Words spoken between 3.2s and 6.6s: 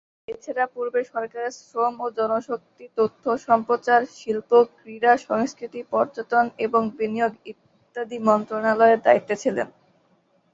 ও সম্প্রচার, শিল্প, ক্রীড়া, সংস্কৃতি, পর্যটন